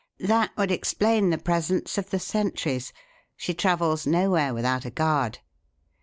[0.25, 2.91] That would explain the presence of the sentries.
[3.37, 5.37] She travels nowhere without a guard."